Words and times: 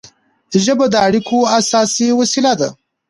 ژبه 0.63 0.85
د 0.89 0.95
اړیکو 1.07 1.37
اساسي 1.59 2.07
وسیله 2.19 2.53
ده. 2.59 2.69